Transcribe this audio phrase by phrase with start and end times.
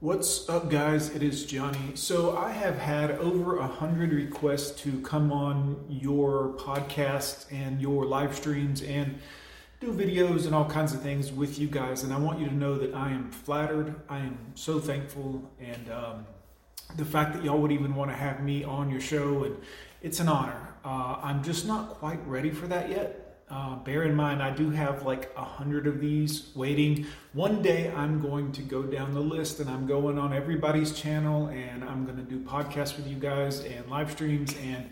[0.00, 1.14] What's up, guys?
[1.14, 1.92] It is Johnny.
[1.94, 8.04] So, I have had over a hundred requests to come on your podcast and your
[8.04, 9.18] live streams and
[9.80, 12.02] do videos and all kinds of things with you guys.
[12.02, 13.94] And I want you to know that I am flattered.
[14.08, 15.50] I am so thankful.
[15.60, 16.26] And um,
[16.96, 19.56] the fact that y'all would even want to have me on your show, and
[20.02, 20.74] it's an honor.
[20.84, 23.23] Uh, I'm just not quite ready for that yet.
[23.50, 27.06] Uh, bear in mind, I do have like a hundred of these waiting.
[27.34, 31.48] One day I'm going to go down the list and I'm going on everybody's channel
[31.48, 34.90] and I'm going to do podcasts with you guys and live streams and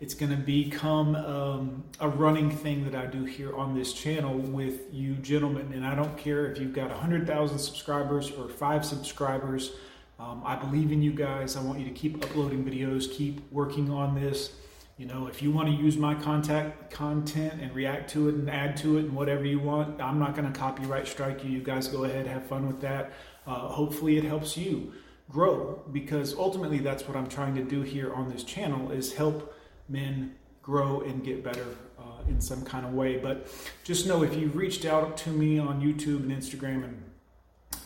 [0.00, 4.36] it's going to become um, a running thing that I do here on this channel
[4.36, 5.72] with you gentlemen.
[5.72, 9.72] And I don't care if you've got 100,000 subscribers or five subscribers.
[10.20, 11.56] Um, I believe in you guys.
[11.56, 14.52] I want you to keep uploading videos, keep working on this.
[14.96, 18.48] You know, if you want to use my contact content and react to it and
[18.48, 21.50] add to it and whatever you want, I'm not going to copyright strike you.
[21.50, 23.12] You guys go ahead, have fun with that.
[23.44, 24.92] Uh, hopefully, it helps you
[25.30, 29.56] grow because ultimately that's what I'm trying to do here on this channel is help
[29.88, 31.66] men grow and get better
[31.98, 33.16] uh, in some kind of way.
[33.16, 33.48] But
[33.82, 37.02] just know if you've reached out to me on YouTube and Instagram and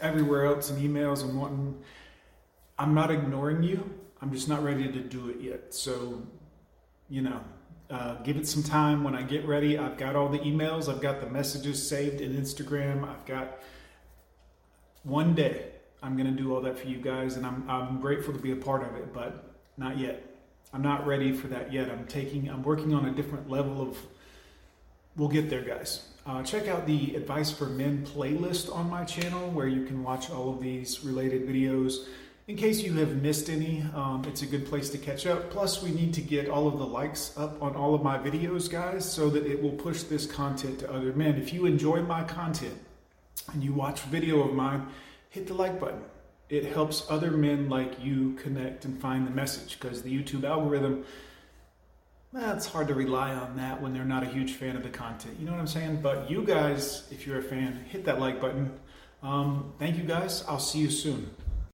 [0.00, 1.82] everywhere else and emails and wanting,
[2.78, 3.90] I'm not ignoring you.
[4.22, 5.74] I'm just not ready to do it yet.
[5.74, 6.22] So
[7.08, 7.40] you know,
[7.90, 9.78] uh, give it some time when I get ready.
[9.78, 13.08] I've got all the emails, I've got the messages saved in Instagram.
[13.08, 13.58] I've got
[15.02, 15.66] one day
[16.04, 18.52] I'm going to do all that for you guys, and I'm, I'm grateful to be
[18.52, 20.22] a part of it, but not yet.
[20.74, 21.90] I'm not ready for that yet.
[21.90, 23.96] I'm taking, I'm working on a different level of,
[25.16, 26.06] we'll get there, guys.
[26.26, 30.30] Uh, check out the Advice for Men playlist on my channel where you can watch
[30.30, 32.06] all of these related videos.
[32.46, 35.48] In case you have missed any, um, it's a good place to catch up.
[35.48, 38.70] Plus, we need to get all of the likes up on all of my videos,
[38.70, 41.36] guys, so that it will push this content to other men.
[41.36, 42.74] If you enjoy my content
[43.50, 44.88] and you watch video of mine,
[45.30, 46.02] hit the like button.
[46.50, 51.06] It helps other men like you connect and find the message because the YouTube algorithm,
[52.34, 55.34] it's hard to rely on that when they're not a huge fan of the content.
[55.40, 56.00] You know what I'm saying?
[56.02, 58.78] But you guys, if you're a fan, hit that like button.
[59.22, 60.44] Um, thank you guys.
[60.46, 61.30] I'll see you soon.